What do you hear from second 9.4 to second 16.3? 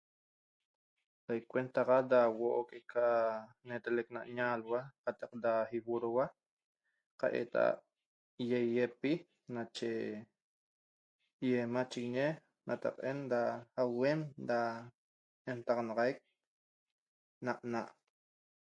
nache ñe machiguiñe da ahuen da entaxanaxaiq